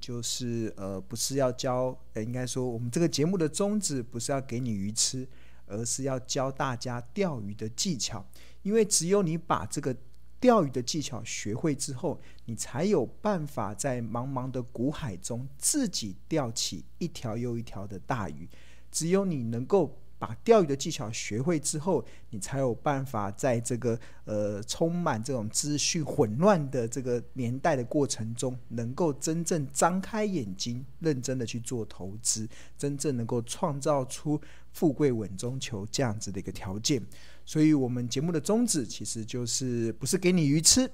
[0.00, 5.28] 就是呃，不是要教，应该说我们这个节目的宗旨不是要给你鱼吃，
[5.66, 8.24] 而是要教大家钓鱼的技巧。
[8.62, 9.96] 因为只有你把这个
[10.40, 18.48] 钓鱼的技巧学会之后，你才有办法在茫茫的股海中自己钓起一条又一条的大鱼。
[18.90, 19.96] 只有你能够。
[20.20, 32.46] 把钓鱼的技巧学会之后，你才有办法在这个呃充满这种资讯混乱的这个年代的过程中，能够真正张开眼睛，认真的去做投资，
[32.76, 34.38] 真正能够创造出
[34.74, 37.02] 富贵稳中求这样子的一个条件。
[37.46, 40.86] 所以，我们节目的宗旨其实就是不是给你鱼吃，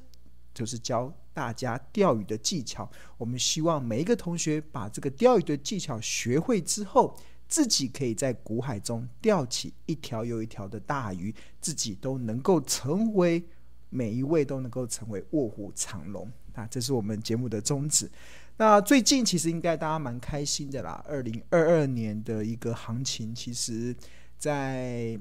[0.55, 2.89] 就是教大家钓鱼的技巧。
[3.19, 7.19] 我们希望每一个同学把这个钓鱼的技巧学会之后。
[7.49, 13.45] 自己可以在股海中钓起一条又一条的大鱼，自己都能够成为
[13.91, 16.67] 每一位都能够成为卧虎藏龙啊！
[16.71, 18.11] 这是我们节目的宗旨。
[18.57, 23.95] 那最近其实应该大家蛮开心的啦，二零二二年的一个行情，其实
[24.39, 25.19] 在。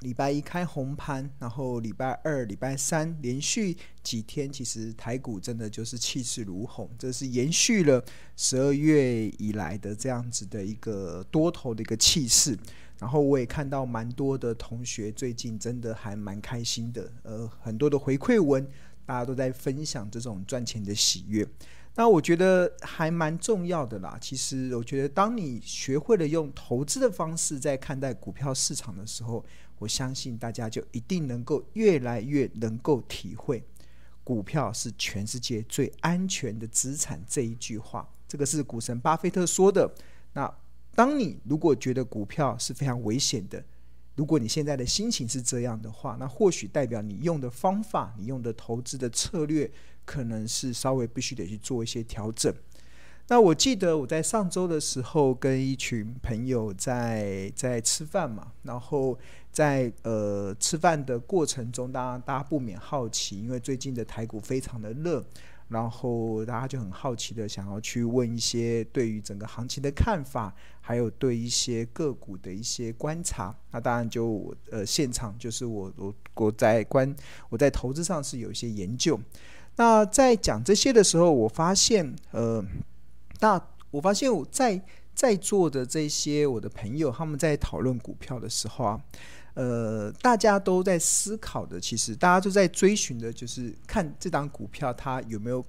[0.00, 8.02] 礼拜一开红盘，然后礼拜二、礼拜三连续几天，其实台股真的就是气势如虹，这是延续了
[8.36, 12.56] 十二月以来的这样子的一个多头的一个气势。
[12.98, 18.64] 然后我也看到蛮多的同学最近真的还蛮开心的，呃，很多的回馈文，
[19.06, 21.46] 大家都在分享这种赚钱的喜悦。
[21.94, 24.16] 那我觉得还蛮重要的啦。
[24.20, 29.44] 其实我觉得，当你学会了用投资的方式在看待股票市场的时候，
[29.78, 33.62] 我相信大家就一定能够越来越能够体会，
[34.24, 38.08] 股票是全世界最安全的资产这一句话。
[38.26, 39.90] 这个是股神巴菲特说的。
[40.32, 40.52] 那
[40.94, 43.64] 当你如果觉得股票是非常危险的，
[44.16, 49.70] 如果你现在的心情是这样的话，那或许代表你用的方法、你用的投资的策略，
[50.04, 52.52] 可能是稍微必须得去做一些调整。
[53.30, 59.18] 那我记得我在上周的时候跟一群朋友在在吃饭嘛，然后
[59.52, 65.22] 在呃吃饭的过程中，当然大家不免好奇，因为最近的台股非常的热，
[65.68, 73.54] 然后大家就很好奇的想要去问一些对于整个行情的看法，还有对一些个股的一些观察。
[73.72, 77.14] 那当然就我呃现场就是我我我在观
[77.50, 79.20] 我在投资上是有一些研究。
[79.76, 82.64] 那在讲这些的时候，我发现呃。
[83.40, 83.60] 那
[83.90, 84.80] 我发现我在
[85.14, 89.00] 在座的这些我的朋友，他们在讨论股票的时候啊，
[89.54, 95.64] 呃，大家都在思考的，其实大家都在追寻的，就是看这档股票它有没有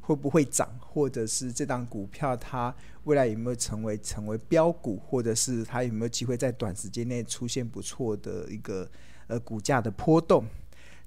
[0.00, 2.74] 会不会涨，或者是这档股票它
[3.04, 8.88] 未来有没有成为成为标股，或者是它有没有机会在短时间内出现不错的一个
[9.26, 10.44] 呃股价的波动。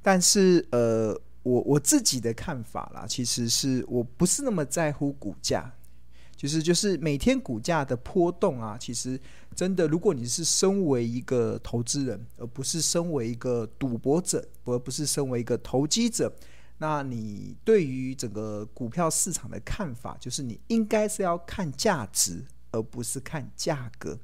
[0.02, 5.72] 但是呃，我我自己的看法啦，其实是我不是那么在乎股价。
[6.46, 9.20] 其实就是每天股价的波动啊，其实
[9.56, 16.32] 真的，如果你是身为一个投资人，而不是身为一个赌博者，而不是身为一个投机者，
[16.78, 24.16] 那你对于整个股票市场的看法，就是你应该是要看价值，而不是看价格。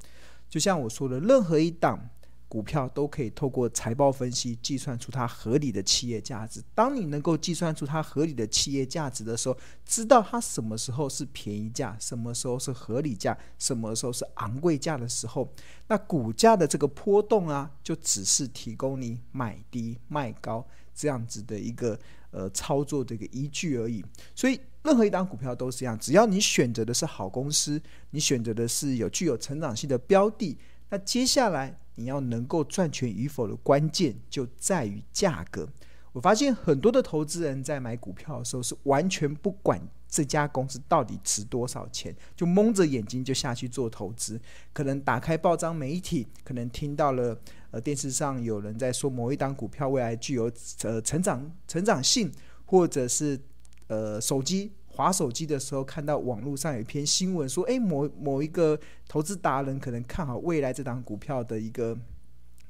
[0.48, 2.08] 就像我说的，任何一档。
[2.52, 6.62] 股票都可以透过财报分析计算出它合理的企业价值。
[6.76, 15.50] 当你能够计算出它合理的企业价值的时候，知道它什么时候是便宜价，什么时候是合理价，什么时候是昂贵价的时候，
[15.88, 21.98] 那股价的这个波动啊，就只是提供你买低卖高这样子的一个
[22.32, 24.04] 呃操作的一个依据而已。
[24.36, 30.58] 所以，任何一档股票都是一样，只要你选择的是好公司，你选择的是有具有成长性的标的。
[30.90, 35.68] 那接下来你要能够赚钱与否的关键就在于价格。
[36.14, 44.38] 我发现很多的投资人在买股票的时候是完全不管这家公司到底值多少钱，就蒙着眼睛就下去做投资。
[44.74, 47.40] 可能打开报章媒体，可能听到了
[47.72, 50.52] 呃电视上有人在说某一档股票未来具有
[50.84, 52.30] 呃成长成长性，
[52.66, 53.40] 或者是
[53.88, 54.74] 呃手机。
[55.02, 61.98] 玩手机的时候，看到网络上有一篇新闻说，诶，某某一个投资达人可能看好未来这档股票的一个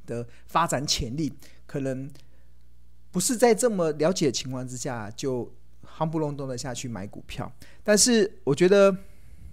[0.06, 1.32] 的发展潜力，
[1.66, 2.10] 可能
[3.12, 5.54] 不是在这么了解的情况之下就
[5.86, 7.52] 夯不隆咚的下去买股票。
[7.84, 8.96] 但是我觉得，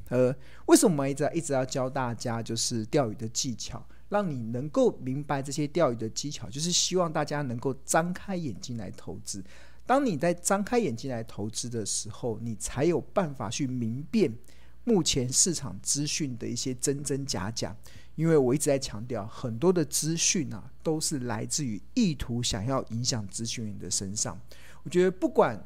[0.09, 0.35] 呃，
[0.67, 9.43] 为什么一直一直要教大家就是钓鱼的技巧，让你能够明白这些钓鱼的技巧，就是希望大家能够张开眼睛来投资。
[9.89, 14.31] 当你在张开眼睛来投资的时候，你才有办法去明辨
[14.85, 17.75] 目前市场资讯的一些真真假假。
[18.15, 24.39] 因为我一直在强调，很多的资讯啊，都是来自于意图想要影响资讯人的身上。
[24.83, 25.59] 我觉得不管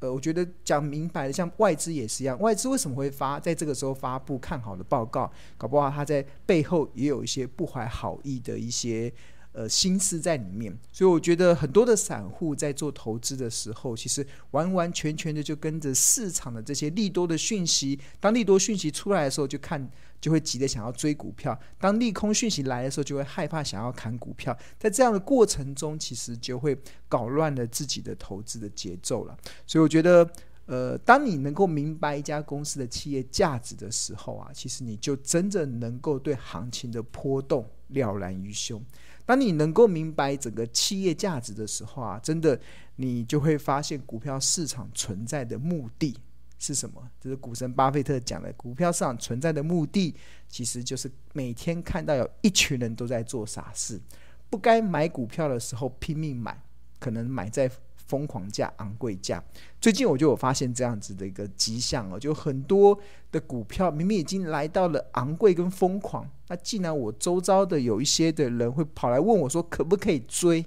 [0.00, 5.32] 呃，我觉得讲明白的，像外资也是一样，外资为什么会发在这个时候发布看好的报告？
[5.56, 9.10] 搞不好他在背后也有一些不怀好意的一些。
[9.52, 17.98] 呃，心思在里面，所以我觉得很多的散户在做投资的时候，其实完完全全的就跟着市场的这些利多的讯息。
[18.20, 19.90] 当利多讯息出来的时候，就看
[20.20, 24.56] 就会急着想要追股票；当利空讯息来的时候，就会害怕想要砍股票。
[24.78, 26.76] 在这样的过程中，其实就会
[27.08, 29.36] 搞乱了自己的投资的节奏了。
[29.66, 30.30] 所以我觉得，
[30.66, 38.80] 呃，当你能够明白一家公司的企业价值的时候啊，其实你就真正能够对行情的波动了然于胸。
[39.28, 42.58] 当你能够明白整个企业价值的时候啊，真的，
[42.96, 46.16] 你就会发现股票市场存在的目的
[46.58, 47.06] 是什么？
[47.20, 50.14] 就是股神巴菲特讲的，股票市场存在的目的，
[50.48, 54.00] 其实就是每天看到有一群人都在做傻事，
[54.48, 56.58] 不该买股票的时候拼命买，
[56.98, 57.70] 可能买在。
[58.08, 59.42] 疯狂价、昂贵价，
[59.78, 62.98] 最近我就有发现这样子的一个迹象哦，就很多
[63.30, 70.64] 的股票明明已经来到了昂贵跟疯狂，那既然我周遭的有一些的人会跑来问我说可不可以追，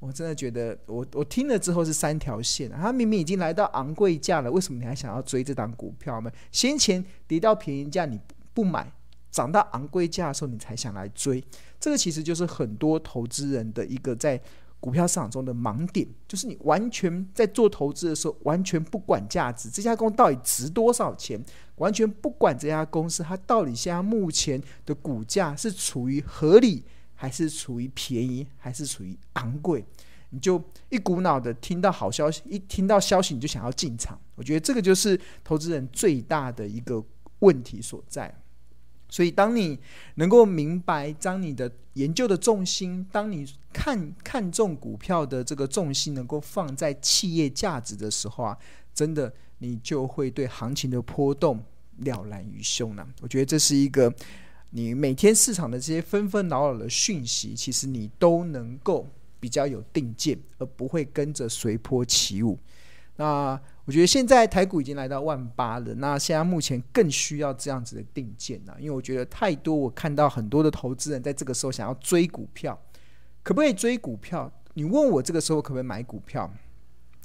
[0.00, 6.30] 我真的觉得我我听了之后是三条线，他明明已经来到昂贵价了，为什么你还想要追这档股票呢？
[6.52, 8.20] 先前跌到便宜价你
[8.52, 8.92] 不买，
[9.30, 11.42] 涨到昂贵价的时候你才想来追，
[11.80, 14.38] 这个其实就是很多投资人的一个在。
[14.80, 21.38] 股票市场中的盲点，就是你完全在做投资的时候，完全不管价值，这家公司到底值多少钱，
[21.76, 26.82] 完全不管这家公司它到底现在目前的股价是处于合理，
[27.14, 29.84] 还是处于便宜，还是处于昂贵，
[30.30, 34.18] 你就一股脑的听到好消息，一听到消息你就想要进场。
[34.34, 37.04] 我觉得这个就是投资人最大的一个
[37.40, 38.34] 问题所在。
[39.10, 39.78] 所以，当你
[40.14, 48.56] 能够明白，将你的研究的重心，当你看看重股票的这个重心能够放在企业价值的时候啊，
[48.94, 51.62] 真的，你就会对行情的波动
[51.98, 53.06] 了然于胸了。
[53.20, 54.12] 我觉得这是一个，
[54.70, 59.06] 你每天市场的这些纷纷扰扰的讯息，其实你都能够
[59.40, 62.58] 比较有定见，而不会跟着随波起舞。
[63.16, 72.80] 那我觉得现在台股已经来到万八了，那现在目前更需要这样子的定见呐，因为我觉得太多，我看到很多的投资人在这个时候想要追股票，
[73.42, 74.48] 可不可以追股票？
[74.74, 76.48] 你问我这个时候可不可以买股票？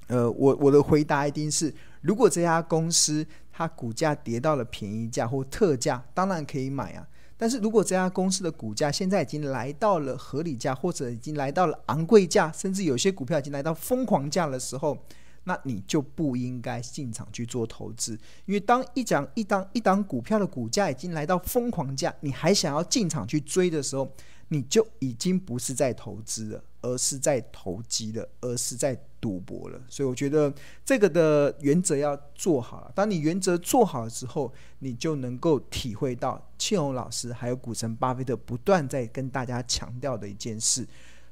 [0.07, 1.71] 呃，我我的回答一定是，
[2.01, 7.07] 如果这家公司它股价跌到了便宜价或特价，当然可以买啊。
[7.37, 14.97] 但是如果这家公司的股价现在已经来到了合理价，或者已经来到了昂贵价，甚至有些股票已经来到疯狂价的时候，
[15.45, 24.11] 那你就不应该进场去做投资，因为当一档一档一档股票的股价已经来到疯狂价，你还想要进场去追的时候，
[24.49, 29.79] 你就已经不是在投资了，而是在投机了，而是在赌博了。
[29.87, 30.51] 所以我觉得
[30.83, 32.91] 这个的原则要做好了。
[32.95, 40.87] 当你原则做好了之后，你就能够体会到庆红老师还有股神巴菲特不断在跟大家强调的一件事，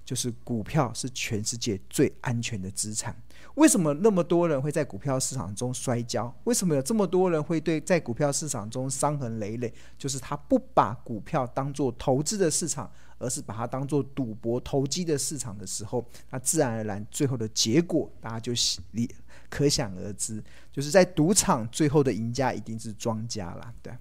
[0.06, 3.16] 就是股票是全世界最安全的资产。
[3.56, 6.34] 为什么那么多人会在股票市场中摔跤？
[6.46, 9.72] 为什么有这么多人会对在股票市场中伤痕累累？
[9.98, 18.54] 就是他不把股票当做投资的市场，而是把它当做赌博投机的市场的时候，那自然而然最后的结果大家就
[18.92, 19.08] 理
[19.50, 23.74] 可想而知，就是在赌场最后的赢家一定是庄家啦。
[23.83, 23.94] 对，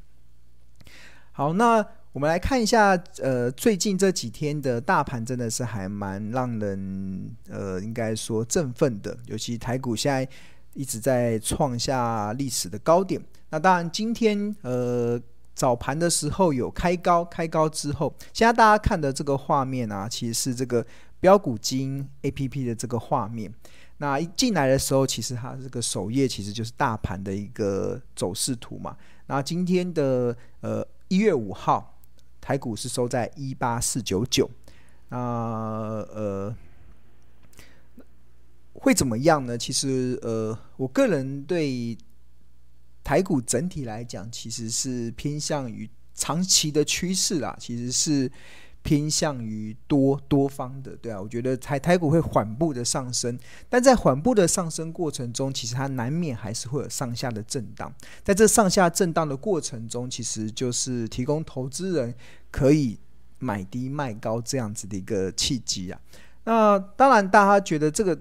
[1.33, 1.87] 好，那。
[2.13, 2.91] 我们来看一下，
[3.23, 9.17] 呃，最近这几天的大盘真的是还蛮让人，呃，应该说振奋的。
[9.25, 10.29] 尤其台股现在
[10.75, 13.19] 一直在创下历史的高点。
[13.49, 15.19] 那当然，今天呃
[15.55, 20.85] 早盘的时候有开高，开高之后，现在大家看的这个画面啊，其实是这个
[21.19, 23.51] 标股金 APP 的这个画面。
[23.97, 28.95] 那一进来的时候，其实它这个首页其实就是大盘的一个走势图嘛。
[29.29, 31.89] 那今天的呃一月五号。
[32.43, 34.51] 台股是收在一八四九九，
[35.09, 36.55] 那呃
[38.75, 39.57] 会怎么样呢？
[39.57, 41.97] 其实呃，我个人对
[43.03, 48.31] 台股整体来讲，其实是偏向于长期的趋势啦，其实是。
[48.83, 57.93] 偏向于多多方的，对啊，我觉得台台股会缓步的上升，但在缓步的上升过程中，其实它难免还是会有上下的震荡。
[58.23, 62.15] 在这上下震荡的过程中，其实就是提供投资人
[62.51, 62.99] 可以
[63.39, 66.01] 买低卖高这样子的一个契机啊。
[66.45, 68.19] 那当然，大家觉得这个。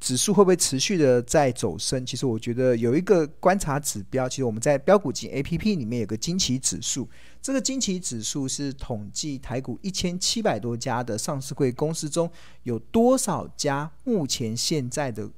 [0.00, 2.04] 指数会不会持续的在走升？
[2.06, 7.06] 其实我觉得有一个观察指标，其实我们在标股金 APP 里面有个惊奇指数。
[7.42, 12.30] 这个惊奇指数是统计台股一千七百多家的上市柜公司中
[12.62, 15.30] 有多少家目前现在的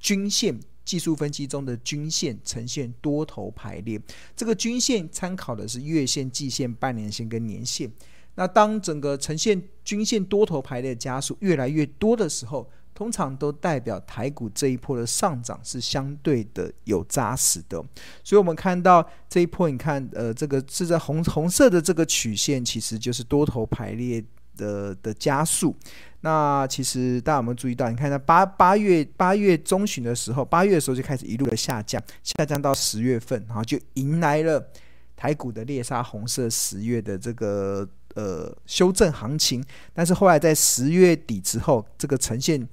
[0.00, 4.00] 均线技术分析中的均线呈现多头排列。
[4.34, 7.88] 这个均线参考的是月线、季线、半年线跟年线。
[8.34, 12.68] 那当整个呈现均线多头排列的家数越来越多的时候，
[12.98, 17.80] 通常都代表台股这一波的上涨是相对的有扎实的。
[18.24, 24.20] 所以，我们看到这一波，你看，呃，这个是在红红色的这个曲线，其实就是多头排列
[24.56, 25.76] 的的加速。
[26.22, 27.88] 那其实大家有没有注意到？
[27.88, 34.68] 你看，在八八月八月中旬的时候，八月的时候就开始一路的下降，下降到十月份，然后就迎来了
[35.14, 37.88] 台股的猎杀红色十月的这个。
[38.18, 42.68] 呃，修正行情，但是后来在十月底之后，这个呈现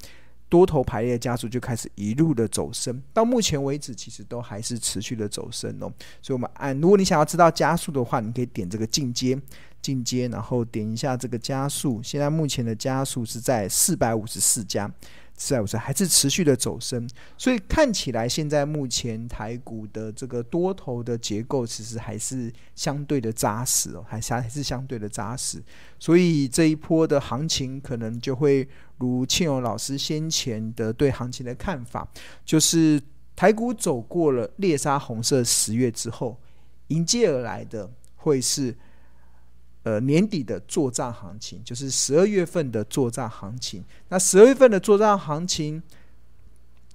[0.50, 5.86] 多头排列加速就开始一路的走升，到目前为止其实都还是持续的走升哦。
[6.20, 9.40] 所以，我们按如果你想要知道加速的话，你可以点这个进阶，
[9.84, 14.92] 进阶，然后点一下这个加速，现在目前的加速是在四百五十四家。
[15.38, 25.62] 四百五十还是持续的走升，所以看起来现在目前台股的这个多头的结构其实还是相对的扎实哦，还是还是相对的扎实，
[26.00, 32.08] 所以这一波的行情可能就会如庆荣老师先前的对行情的看法，
[32.46, 33.02] 就是
[33.36, 36.40] 台股走过了猎杀红色十月之后，
[36.88, 38.76] 迎接而来的会是。
[39.86, 43.84] 呃，年底的作战行情就是十二月份的作战行情。
[44.10, 45.80] 那十二月份的作战行情，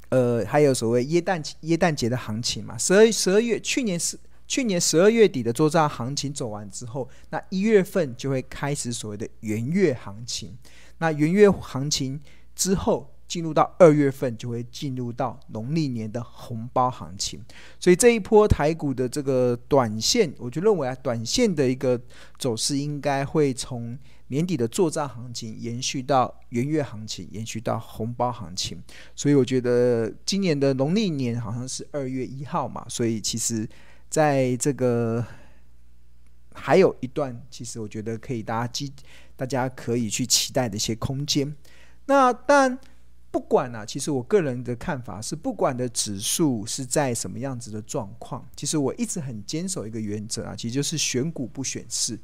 [0.08, 2.76] 呃，还有所谓耶诞耶诞节的行情嘛？
[2.76, 4.18] 十二十二月去年十
[4.48, 10.58] 去年十二月底的作战行情走完之后，那一月份就会开始所谓的元月行情。
[10.98, 12.20] 那元月行情
[12.56, 13.08] 之后。
[13.30, 17.40] 进入到二月份，就会进入到农历年的红包行情，
[17.78, 21.98] 所以这一波台股的这个短线，我就认为啊，短线的一个
[22.40, 23.96] 走势应该会从
[24.26, 28.82] 年底的作战行情延续到元月行情，延续到红包行情。
[29.14, 33.64] 所以我觉得今年的农历年好像是二月一号嘛，所以其实
[34.08, 35.24] 在这个
[36.52, 38.92] 还有一段，其实我觉得可以大家期，
[39.36, 41.54] 大家可以去期待的一些空间。
[42.06, 42.76] 那但。
[43.30, 52.18] 不管啊，其实我个人的看法是，不管的指数是在什么样子的状况，其实我一直很坚守一个原则啊，其实就是选股不选市。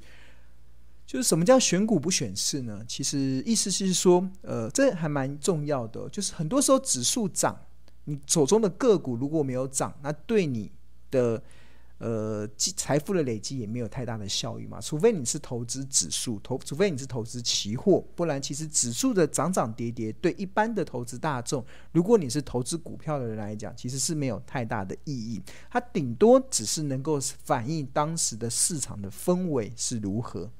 [1.06, 2.84] 就是什么叫选股不选市呢？
[2.88, 6.08] 其实意思是说，呃，这还蛮重要的。
[6.08, 7.56] 就是很多时候指数涨，
[8.04, 10.72] 你手中的个股如果没有涨，那对你
[11.10, 11.42] 的。
[11.98, 30.50] 呃，财富的累积也没有太大的效益嘛，除非你是投资指数，投除非你是投资期货，不然其实指数的涨涨跌跌，对一般的投资大众，如果你是投资股票的人来讲，其实是没有太大的意义，它顶多只是能够反映当时的市场的氛围是如何。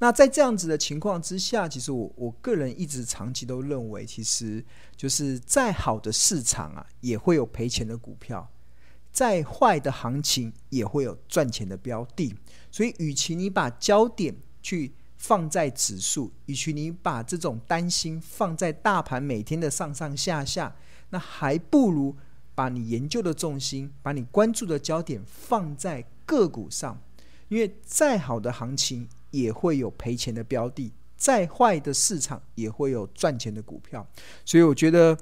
[0.00, 4.64] 那在这样子的情况之下，其实我我个人一直长期都认为，其实
[4.96, 8.50] 就是再好的市场啊，也会有赔钱的股票。
[9.12, 12.34] 再坏的行情也会有赚钱的标的，
[12.70, 20.76] 所以与其你把焦点去放在指数，与其你把这种担心放在大盘每天的上上下下，
[21.10, 22.16] 那还不如
[22.54, 27.02] 把你研究的重心，把你关注的焦点放在个股上，
[27.48, 34.06] 因为再好的行情也会有赔钱的标的，再坏的市场也会有赚钱的股票，
[34.44, 35.18] 所以我觉得。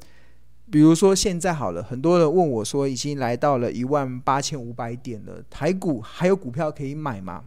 [0.70, 7.44] 比如说现在好了，很多人问我说，已经来到了一万八千五百点了，台股还有股票可以买吗？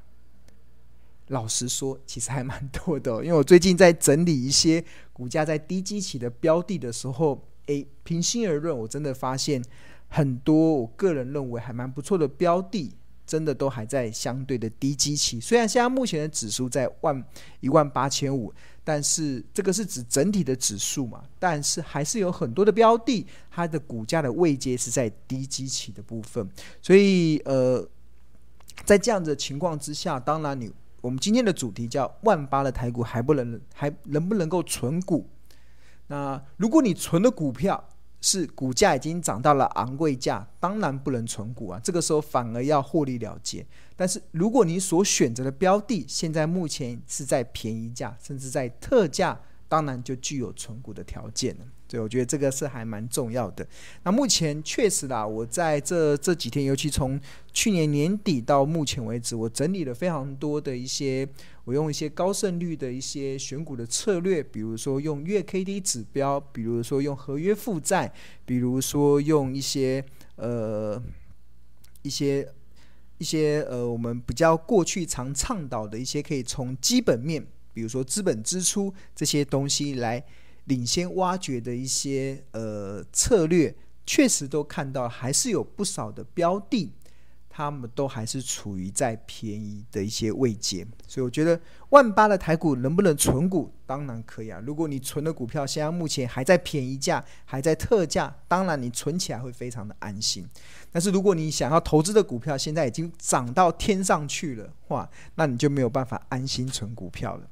[1.27, 9.63] 老实说，其实还蛮多的， 因为我最近在整理一些股价在低基期的标的的时候，诶，平心而论，我真的发现
[10.07, 12.93] 很多我个人认为还蛮不错的标的。
[13.31, 17.23] 真的都还在相对的低基期，虽然现在目前的指数在万
[17.61, 26.45] 一万八千五，但是这个是指整体的指数嘛，但是还是有很多的标的，它的股价的位阶是在低基期的部分，
[26.81, 27.88] 所以呃，
[28.83, 30.69] 在这样的情况之下，当然你
[31.00, 35.25] 我们今天的主题叫万八的台股还不能还能不能够存股？
[36.07, 37.81] 那如果你存的股票，
[38.21, 41.79] 是股价已经涨到了昂贵价，当然不能存股啊。
[41.83, 43.65] 这个时候反而要获利了结。
[43.95, 49.39] 但是如果你所选择的标的现在目前是在便宜价，甚至在特价，
[49.71, 51.65] 当然就具有存股的条件了。
[51.87, 53.65] 所以我觉得这个是还蛮重要的。
[54.03, 57.19] 那目前确实啦，我在这这几天，尤其从
[57.53, 61.27] 去年年底到目前为止，我整理了非常多的一些，
[61.65, 68.13] 我用一些高胜率的一些选股的策略，比如说用月 K D 指标，比如说用合约负债，
[68.45, 70.03] 比如说用一些
[70.37, 71.01] 呃
[72.03, 72.47] 一些
[73.17, 80.23] 一些呃我们比较过去常倡导的一些，可以从基本面，比如说资本支出这些东西来。
[80.65, 83.75] 领先挖掘的一些呃策略，
[84.05, 86.91] 确实都看到还是有不少的标的。
[87.49, 91.59] 他们都还是处于在便宜的一些位阶，所以我觉得
[91.89, 93.73] 万八的台股能不能存股？
[93.85, 94.61] 当然可以啊！
[94.65, 100.47] 如果你存的股票现在目前还在便宜价，还在特价，当然你存起来会非常的安心。
[100.91, 107.49] 但是如果你想要投资的股票现在已经涨到天上去了，哇，那你就没有办法安心存股票了。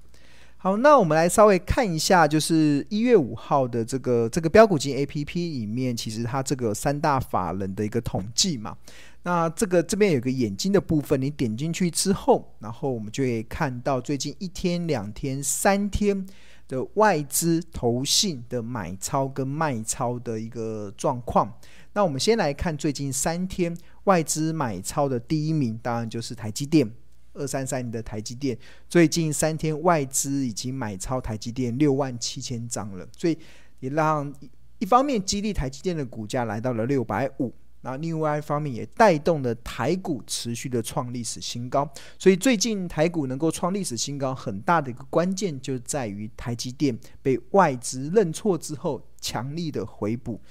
[0.61, 8.75] 好，那我们来稍微看一下，就是一月五号的这个这个标股金 APP 里面，其实它这个三大法人的一个统计嘛。
[9.23, 16.27] 那这个这边有个眼睛的部分，你点进去之后，然后我们就会看到最近一天、两天、三天
[16.67, 21.49] 的外资投信的买超跟卖超的一个状况。
[21.93, 23.73] 那我们先来看最近三天
[24.03, 26.91] 外资买超的第一名，当然就是台积电
[27.39, 28.55] 二三三零的台积电。
[28.87, 33.35] 最近三天外资已经买超台积电六万七千张了，所以
[33.79, 34.31] 也让
[34.77, 37.51] 一方面激励台积电的股价来到了六百五。
[37.81, 50.41] 那另外一方面也带动了台股持续的创历史新高，所以最近台股能够创历史新高，很大的一个关键就在于台积电被外资认错之后强力的回补。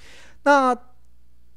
[0.42, 0.74] 那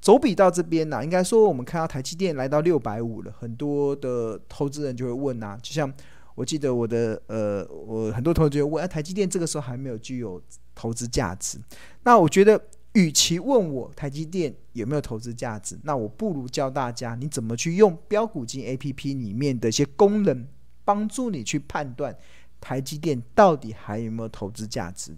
[0.02, 5.94] 走笔到这边呢、应该说我们看到台积电来到六百五了，很多的投资人就会问啊，就像
[6.36, 10.42] 我记得我的呃，我很多投资人问，啊，台积电这个时候还没有具有
[10.76, 11.58] 投资价值，
[12.04, 12.62] 那我觉得。
[12.94, 20.46] 与其问我台积电有没有投资价值，那我不如教大家你怎么去用标股金 APP 里面的一些功能，
[20.84, 22.14] 帮助你去判断
[22.60, 25.16] 台积电到底还有没有投资价值。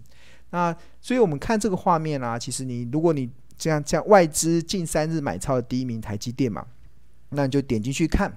[0.50, 6.66] 那所以我们看这个画面啊，其实你如果你这样像外资近三日买超的第一名台积电嘛，
[7.30, 8.32] 那你就点进去看，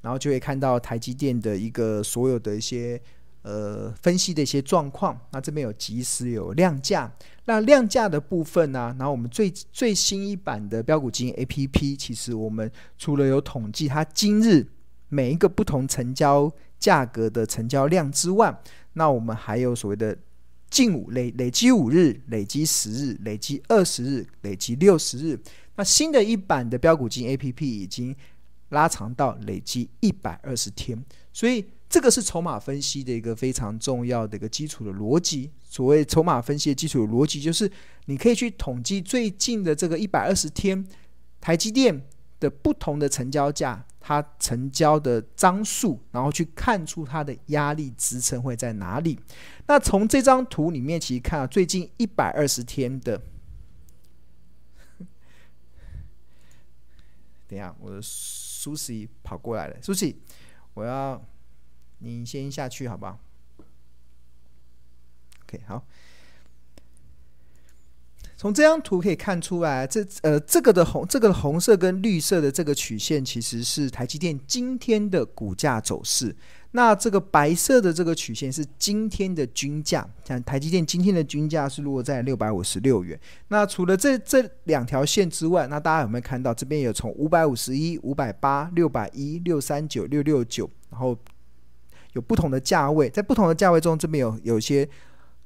[0.00, 3.00] 然后就会看到台积电的一个所有的一些。
[3.48, 7.08] 呃，分析的一些状况，那这边有即时有量价，
[7.44, 12.68] 那量价的部分呢、然后我们最最新一版的标股基金 APP，其实我们
[12.98, 14.66] 除了有统计它今日
[15.08, 18.52] 每一个不同成交价格的成交量之外，
[18.94, 20.18] 那我们还有所谓的
[20.70, 25.38] 近五累累积五日、累积十日、累积二十日、累积六十日。
[25.76, 28.14] 那新的一版的标股金 APP 已经
[28.70, 31.64] 拉长到累积一百二十天，所以。
[31.88, 35.48] 这个是筹码分析的一个非常重要的一个基础的逻辑。
[35.62, 37.70] 所谓筹码分析的基础逻辑，就是
[38.06, 40.84] 你可以去统计最近的这个一百二十天
[41.40, 42.02] 台积电
[42.40, 49.18] 的不同的成交价，它成交的张数，然后去看出它的压力支撑会在哪里。
[49.66, 53.20] 那从这张图里面，其实看到最近一百二十天的，
[57.48, 60.20] 等一下，我的苏西跑过来了，苏西，
[60.74, 61.20] 我要。
[61.98, 63.18] 你先下去好不好
[65.44, 65.82] ？OK，好。
[68.36, 76.36] 从这张图可以看出来，这呃这个的红这个红色跟绿色的这个曲线其实是台积电今天的股价走势。
[76.72, 83.18] 那这个白色的这个曲线是今天的均价，像台积电今天的均价是落在六百五十六元。
[83.48, 91.16] 那除了这这两条线之外，那大家有没有看到这边有从五百五十一、五百八、六百一、六三九、六六九，然后。
[92.12, 94.88] 有不同的价位，在不同的价位中，这边有有些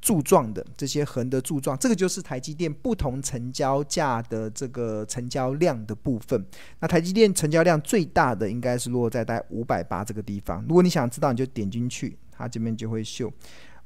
[0.00, 6.42] 柱状的这些横的柱状，这个就是台积电不同成交价的这个成交量的部分。
[6.78, 10.64] 那台积电成交量最大的应该是落在大概五百八这个地方。
[10.66, 13.30] 如果你想知道，你就点进去，它这边就会秀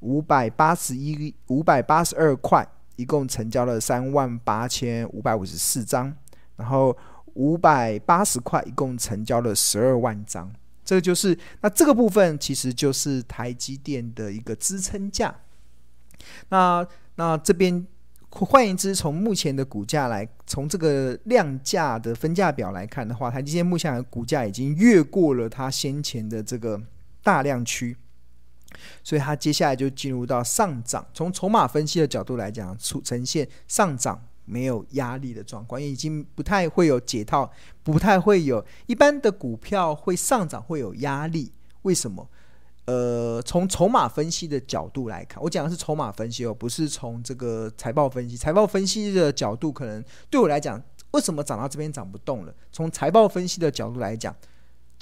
[0.01, 6.15] 五百八十一、五百八十二块，一共成交了三万八千五百五十四张，
[6.57, 6.97] 然后
[7.35, 10.53] 五百八十块，一共成交了十二万张。
[10.85, 15.35] 这个就是那这个部分，其实就是台积电的一个支撑价。
[16.49, 17.87] 那那这边
[18.31, 26.81] 换言之，从目前的股价来，从这个量价的分价表来看的话，台积电目前的股价已经越过了它先前的这个
[27.23, 27.97] 大量区，
[29.03, 31.07] 所以它接下来就进入到上涨。
[31.15, 34.21] 从筹码分析的角度来讲，出呈现上涨。
[34.47, 37.51] 没有压力的状况，已经不太会有解套，
[37.83, 41.51] 不太会有一般的股票会上涨会有压力。
[41.81, 42.29] 为什么？
[42.87, 48.37] 呃，从筹码分析的角度来看，我讲的是筹码分析哦，不是从这个财报分析。
[48.37, 52.55] 财报分析的角度，可能对我来讲，为什么涨到这边涨不动了？
[52.71, 54.35] 从财报分析的角度来讲。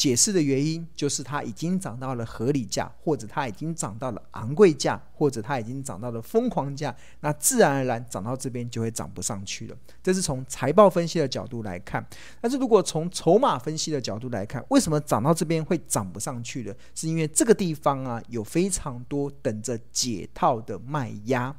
[0.02, 9.76] 解释的原因就是它已经涨到了合理价，或者它已经涨到了昂贵价，或者它已经涨到了疯狂价，那自然而然涨到这边就会涨不上去了。
[10.02, 12.04] 这是从财报分析的角度来看。
[12.40, 16.74] 但是如果从筹码分析的角度来看，为什么涨到这边会涨不上去了？
[16.96, 21.54] 是因为这个地方啊有非常多等着解套的卖压。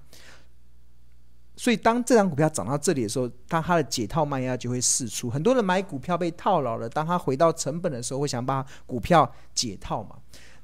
[1.56, 10.16] 所以当这张股票涨到这里的时候，当它的解套卖压就会释出，很多人买股票被套牢了，当它回到成本的时候，会想把股票解套嘛。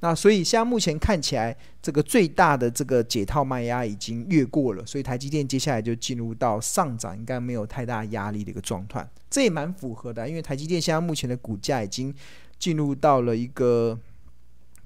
[0.01, 9.07] 那所以现在目前看起来，这个最大的这个解套卖压已经越过了，所以台积电接下来就进入到上涨，应该没有太大压力的一个状态。
[9.29, 12.15] 这也蛮符合的，因为台积电现在目前的股价已经
[12.57, 13.99] 进入到了一个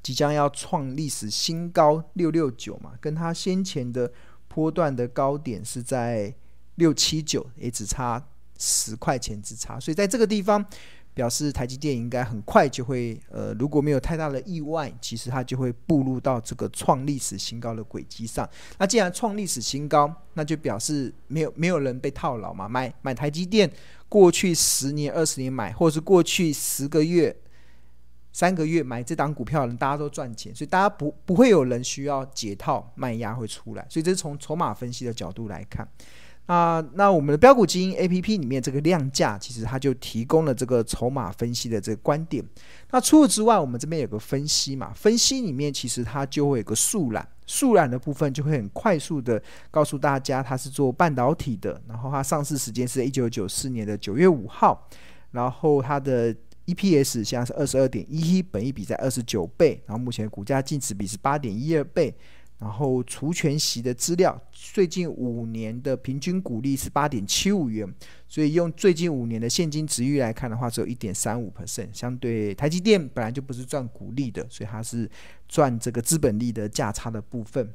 [0.01, 4.11] 即将要创历史新高六六九嘛，跟它先前的
[4.53, 6.33] 波段的高点是在
[6.75, 8.23] 六七九，也只差
[8.59, 10.63] 十块钱之差，所以在这个地方。
[11.15, 18.49] 表示台积电应该很快就会，呃，如果没有太大的意外，其实它就会步入到这个创历史新高的轨迹上。
[18.79, 22.67] 那既然创历史新高，那就表示没有没有人被套牢嘛。
[22.67, 23.71] 买买台积电，
[24.09, 27.35] 过去十年、二十年买，或者是过去十个月、
[28.33, 33.85] 三个月买这档股票的人，大家都赚钱，所以大家不不会有人需要解套卖压会出来。
[33.87, 35.87] 所以这是从筹码分析的角度来看。
[36.45, 42.43] 啊，那我们的标股基因 A P P 里面这个量价，其实它就提供了这个筹码分析的这个观点。
[42.91, 49.41] 那除此之外，我们这边有个分析嘛，分析里面其实它就会有个速览，速览的部分就会很快速的
[49.71, 54.89] 告诉大家，它是做半导体的，然后它上市时间是一九九四年的九月五号，
[55.31, 56.35] 然后它的
[56.65, 62.13] E P S 现在是二十二点一一，本益比在二十九倍，然后目前股价净值比是八点一二倍。
[62.59, 67.85] 然后除权息的资料，最近五年的平均股利是八点七五元，
[68.29, 75.09] 所以用最近五年的现金殖利率来看的话，只有一点三五 percent，相对台积电本来就不是赚股利的，所以它是
[75.49, 77.69] 赚这个资本利的价差的部分。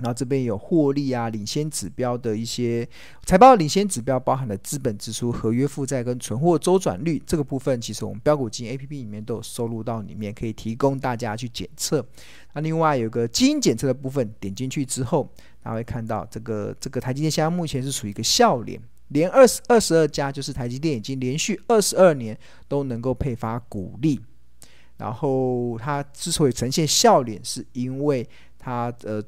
[0.00, 2.88] 然后这边有获利啊，领先指标的一些
[3.26, 12.04] 财报领先指标，包含了资本支出、合约负债跟存货周转率这个部分，其实我们标股基因 APP 里面都有收录到里面，可以提供大家去检测。
[12.54, 15.30] 那另外有个基因检测的部分，点进去之后，
[15.62, 22.36] 大家会看到这个这个台积电现在目前是属于一个笑脸，连二十二十二家，就是台积电已经连续二十二年
[22.66, 24.18] 都能够配发股利。
[24.96, 28.26] 然后它之所以呈现笑脸，是因为
[28.58, 29.22] 它呃。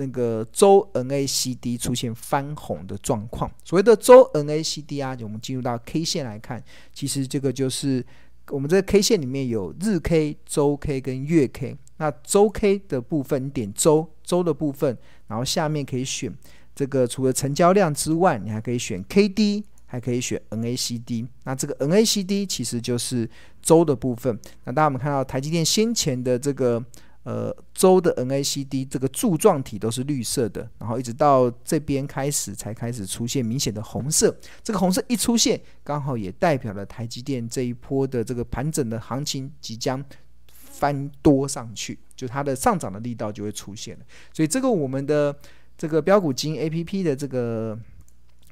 [0.00, 8.02] 那个周 NACD 出现翻红的状况，所谓的周 NACD 啊，我们进入到 K 线来看，其实这个就是
[8.48, 11.76] 我们这个 K 线里面有日 K、周 K 跟月 K。
[11.98, 16.34] 那周 K 的部分，你点周周的部分，然后下面可以选
[16.74, 21.28] 这个，除了成交量之外，你还可以选 KD，还可以选 NACD。
[21.44, 23.28] 那这个 NACD 其实就是
[23.60, 24.38] 周的部分。
[24.64, 26.82] 那大家我们看到台积电先前的这个。
[27.22, 34.34] 呃，周的 NACD 这个柱状体都是绿色的，然后一直到这边开始才开始出现明显的红色。
[34.62, 40.02] 这个红色一出现，刚好也代表了台积电这一波的这个盘整的行情即将
[40.48, 44.04] 翻多上去，就它的上涨的力道就会出现了。
[44.32, 45.36] 所以这个我们的
[45.76, 47.78] 这个标股基因 APP 的这个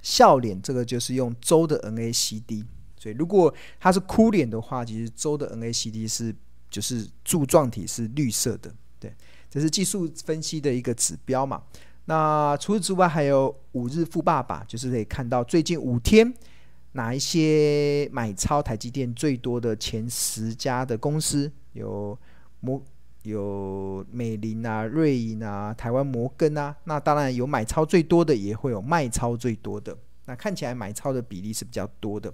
[0.03, 2.67] 笑脸，这个就是用周的 NACD。
[2.99, 6.37] 所以如果它是哭脸的话，其实周的 NACD 是。
[6.71, 9.15] 就是柱状体是绿色的，对，
[9.51, 11.63] 这是技术分析的一个指标嘛。
[12.05, 16.33] 那除此之外，还有五日富爸爸，就是可以看到最近五天
[16.93, 22.19] 哪一些买超台积电最多的前十家的公司，有
[22.61, 22.83] 摩、
[23.25, 26.75] 有美林啊、瑞银啊、台湾摩根啊。
[26.85, 29.97] 那当然有买超最多的，也会有卖超最多的。
[30.25, 32.33] 那看起来买超的比例是比较多的。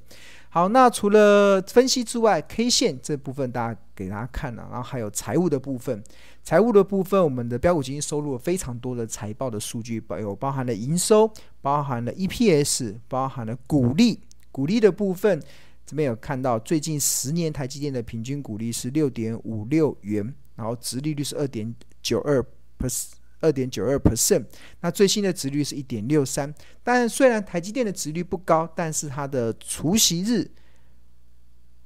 [0.54, 6.00] 好，那除了分析之外，K 线这部分大家给大家看了，然后还有财务的部分。
[6.44, 11.28] 财务的部分，我们的标股基金收录了非常多的财报的数据，包有包含了营收，
[11.60, 14.20] 包含了 EPS，包含了股利。
[14.52, 15.42] 股利的部分
[15.84, 22.40] 这边有看到，最近十年台积电的平均股利是六点五六元，然后殖利率是二点九二
[22.78, 23.14] percent。
[23.44, 24.44] 二点九二 percent，
[24.80, 26.52] 那最新的值率是一点六三。
[26.83, 30.50] 但虽然台积电的值率不高，但是它的除息日，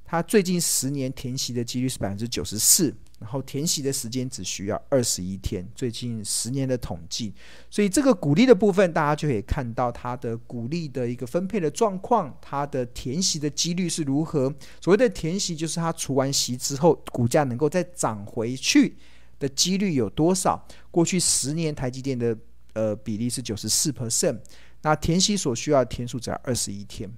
[0.05, 5.67] 它最近十年填息的几率是百分之九十四，然后填息的时间只需要二十一天。
[5.75, 7.33] 最近十年的统计，
[7.69, 14.53] 所以这个股利的部分，大家就可以看到它的股利的一个分配的状况，它的填息的几率是如何。
[14.81, 18.97] 所谓的填息，就是它除完息之后，股价能够再涨回去。
[19.39, 20.67] 的几率有多少？
[20.91, 22.37] 过去十年台积电的
[22.73, 24.39] 呃比例是九十四 percent，
[24.81, 27.09] 那填息所需要天数只要二十一天。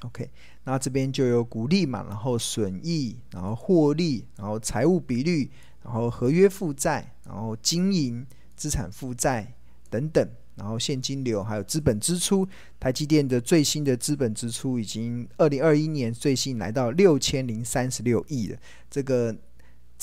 [0.00, 0.28] OK，
[0.64, 5.50] 那这边就有股利嘛，然后损益，然后获利，然后财务比率，
[5.82, 9.54] 然后合约负债，然后经营资产负债
[9.88, 12.46] 等等，然后现金流还有资本支出。
[12.78, 18.58] 台积电的最新的资本支出已经二零二一年最新来到六千零三十六亿了，
[18.90, 19.34] 这个。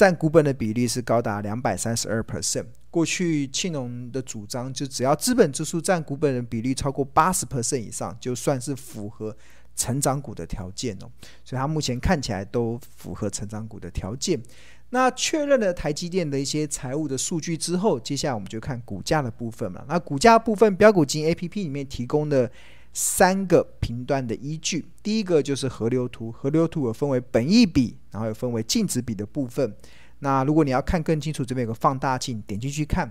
[0.02, 2.66] 占股本的比例是高达两百三十二 percent。
[2.90, 9.38] 过去庆隆的主张就只要资本支出占股本的比例超过八十 percent 以上，就算是符合
[9.76, 11.06] 成长股的条件哦。
[11.46, 14.42] 所以它目前看起来都符合成长股的条件。
[14.90, 19.86] 那确认了台积电的一些财务的数据之后，接下来我们就看股价的部分了。
[19.88, 22.52] 那股价部分，标股金 APP 里面提供的
[22.94, 29.76] 三个评断的依据，第一个就是河流图，河流图有分为本意比，然后有分为净值比的部分。
[30.20, 33.10] 那如果你要看更清楚，这边有个放大镜，点进去看。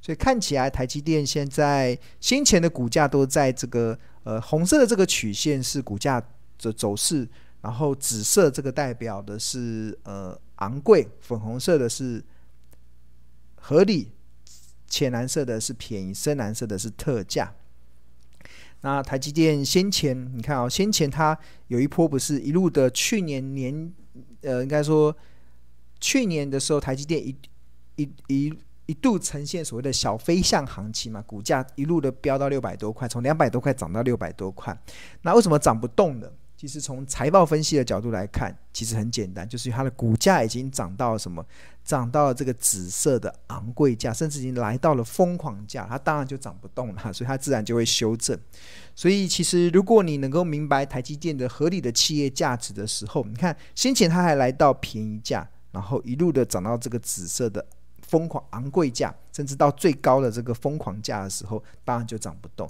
[0.00, 6.20] 所以看起来台积电现在先前的股价都在这个呃红色的这个曲线是股价
[6.58, 7.28] 的走势，
[7.60, 10.38] 然后紫色这个代表的是呃。
[10.60, 12.20] 昂贵，粉红色的是
[13.60, 14.10] 合理，
[14.88, 17.54] 浅蓝色的是便宜，深蓝色的是特价。
[18.80, 21.36] 那台积电先前，你看啊、哦，先前它
[21.66, 23.92] 有一波不是一路的，去年年
[24.42, 25.14] 呃，应该说
[26.00, 27.36] 去年的时候，台积电一
[27.96, 28.54] 一一
[28.86, 34.76] 一度呈现所谓的小飞象行情嘛，股价一路的飙到六百多块，从两百多块涨到六百多块。
[35.22, 36.30] 那为什么涨不动呢？
[36.58, 41.46] 其实从财报分析的角度来看，其实很简单，就是它的股价已经涨到了什么？
[41.84, 48.36] 涨到了这个紫色的昂贵价，甚至已经来到了疯狂价，它当然就涨不动了， 所以它自然就会修正。
[48.92, 57.64] 所以其实如果你能够明白台积电的合理的企业价值的时候，你看先前它还来到便宜价，然后一路的涨到这个紫色的
[58.02, 62.68] 疯狂昂贵价，甚至到最高的这个疯狂价的时候，当然就涨不动。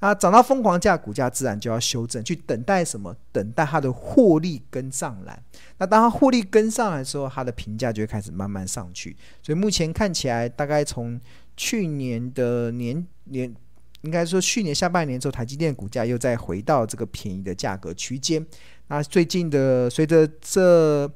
[0.00, 3.14] 啊，涨到疯狂价，股价自然就要修正，去等待什么？
[3.32, 5.42] 等待它的获利跟上来。
[5.78, 9.16] 那当它获利跟上来的时候，它的评价就会开始慢慢上去。
[9.42, 11.20] 所以目前看起来，大概从
[11.56, 13.54] 去年的年年，
[14.02, 18.46] 应该说去年下半年之后，台积电股价又再回到这个便宜的价格区间。
[18.86, 21.10] 那最近的随着这。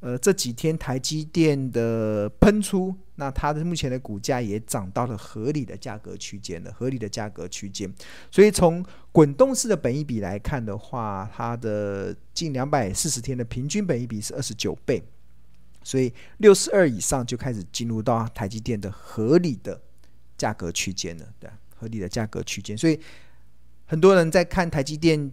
[0.00, 7.92] 呃，这几天台积电的喷出，那它的目前的股价也涨到了合理的价格区间了，合理的价格区间。
[8.30, 15.02] 所以从滚动式的本益比来看的话，它的近两百四十天的平均本益比是二十九倍，
[15.82, 19.80] 所以六十二以上就开始进入到台积电的合理的
[20.36, 22.78] 价格区间了，对，合理的价格区间。
[22.78, 23.00] 所以
[23.84, 25.32] 很多人在看台积电。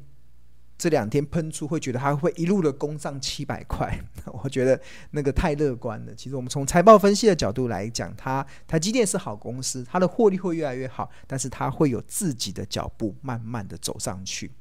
[0.77, 3.97] 这两天喷出，会觉得它会一路的攻上七百块，
[4.43, 4.79] 我觉得
[5.11, 6.13] 那个太乐观了。
[6.13, 14.51] 其实我们从财报分析的角度来讲，它台积电是好公司，它的获利会越来越好，但是它会有自己的脚步，慢慢的走上去。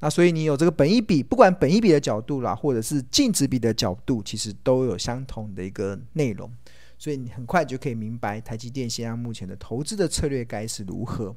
[0.00, 6.50] 那所以你有这个本一比，不管本一比的角度啦，或者是净值比的角度，其实都有相同的一个内容，
[6.98, 11.36] 所以你很快就可以明白台积电现在目前的投资的策略该是如何。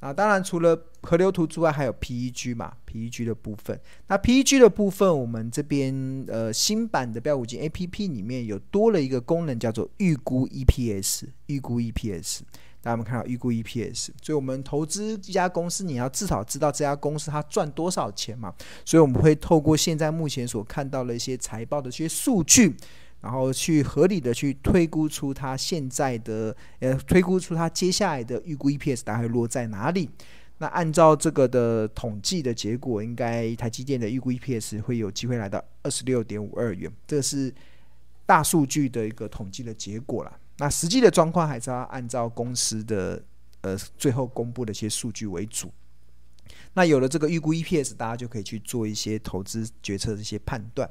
[0.00, 3.78] 啊，当然除了河流图之外，还有 PEG 嘛，PEG 的部分。
[4.06, 11.24] 那 PEG 的部分，我们这边呃新版的标五金 APP 里面有多了一个功能，叫做预估 EPS。
[11.46, 12.40] 预估 EPS，
[12.80, 14.10] 大家有没有看到预估 EPS？
[14.22, 18.54] 所以我们投资一家公司，你要至少知道这家公司它赚多少钱嘛。
[18.84, 22.76] 所以我们会透过现在目前所看到的一些财报的一些数据。
[23.20, 30.08] 然后去合理的去推估出它现在的，呃，推估出它接下来的预估 EPS 大概落在哪里？
[30.58, 37.52] 那按照这个的统计的结果，应该台积电的预估 EPS 会有机会来到二十六点五二元，这是
[38.24, 40.38] 大数据的一个统计的结果了。
[40.58, 43.22] 那实际的状况还是要按照公司的
[43.60, 45.72] 呃最后公布的一些数据为主。
[46.74, 50.88] 那有了这个预估 EPS，大家就可以去做一些投资决策的一些判断。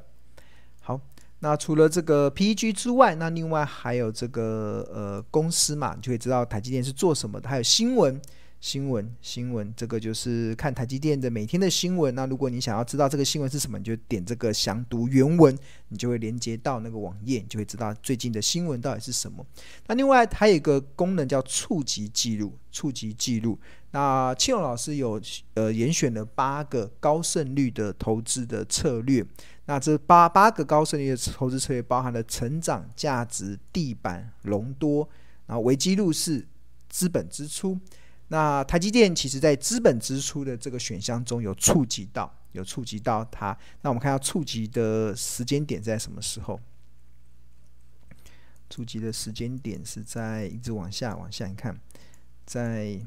[0.82, 1.00] 好。
[1.39, 7.47] 那除了这个 PEG 之外，那另外还有这个呃公司嘛，你就会知道台积电是做什么的。
[7.47, 8.19] 还有新闻、
[8.60, 12.15] 新闻、新闻，这个就是看台积电的每天的新闻。
[12.15, 15.56] 那如果你想要知道这个新闻是什么，你就点这个详读原文，
[15.89, 19.45] 你就会连接到那个网页，你就会知道最近的新闻到底是什么。
[19.86, 23.60] 那另外还有一个功能叫触及记录，触及记录。
[23.98, 25.20] 那庆隆老师有
[25.56, 29.26] 呃严选了八个高胜率的投资的策略。
[29.66, 35.10] 那这八八个高胜率的投资策略包含了成长、价值、地板、隆多，
[35.48, 36.46] 然后危机入市、
[36.88, 37.76] 资本支出。
[38.28, 43.58] 那台积电其实在资本支出的这个选项中有触及到，有触及到它。
[43.82, 46.60] 那我们看下触及的时间点在什么时候？
[48.70, 51.76] 触及的时间点是在一直往下往下，你看，
[52.46, 53.00] 在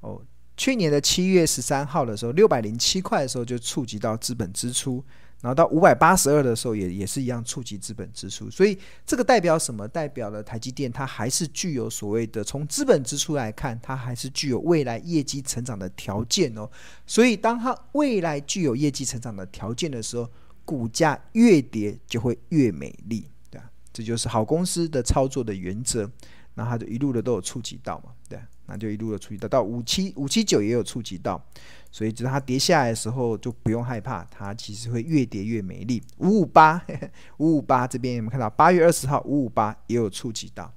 [0.00, 0.20] 哦。
[0.56, 5.02] 去年的七月十三号的时候，六百零七块的时候就触及到资本支出，
[5.40, 9.88] 然后到五百八十二的时候也也是一样触及资本支出，所以这个代表什么？
[9.88, 16.68] 代表了台积电它还是具有所谓的从资本支出来看，它还是具有未来业绩成长的条件哦。
[17.06, 20.28] 所以当它未来具有业绩成长的条件的时候，
[20.66, 26.10] 股价越跌就会越美丽，对啊，这就是好公司的操作的原则。
[26.54, 31.42] 那它就一路的都有触及到嘛，对，那就一路的触及到，到五七五七九也有触及到，
[31.90, 36.02] 所以只要它跌下来的时候就不用害怕，它其实会越跌越美丽。
[36.18, 36.80] 五五八
[37.38, 38.48] 五五八这边有没有看到？
[38.50, 40.72] 八月二十号五五八也有触及到。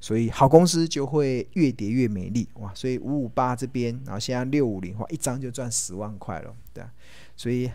[0.00, 2.72] 所以好公司就会越跌越美丽哇！
[2.72, 6.84] 所以五五八这边，然后现在六五零的话，一张就赚十万块了，对。
[7.34, 7.68] 所以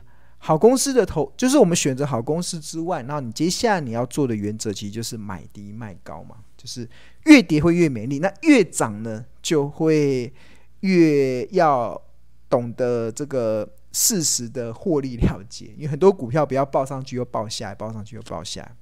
[0.46, 6.86] 好公司的投，就是我们选择好公司之外，然后你接下来你要做的原则，其实就是买低卖高嘛，就是
[7.28, 10.34] 越跌会越美丽，那越涨呢，就会
[10.82, 12.00] 越要
[12.50, 18.76] 懂得这个适时的获利了结，因为很多股票不要报上去又报下来，报上去又报下来。